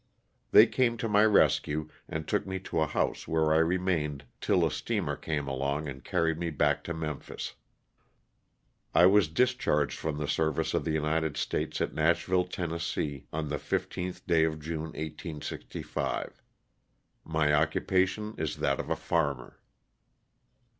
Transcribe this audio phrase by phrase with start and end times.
[0.49, 4.65] They came to my rescue and took me to a house where I remained till
[4.65, 7.53] a steamer came along and carried me back to Memphis.
[8.95, 13.57] I was discharged from the service of the United States at Nashville, Tenn., on the
[13.61, 16.41] 15th day of June, 1865.
[17.23, 19.59] My occupation is that of a farmer.